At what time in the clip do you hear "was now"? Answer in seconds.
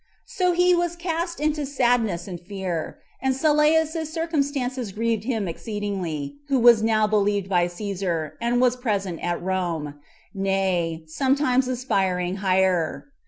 6.57-7.05